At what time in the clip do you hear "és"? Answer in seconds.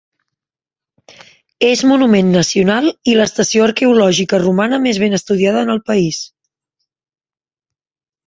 1.67-1.83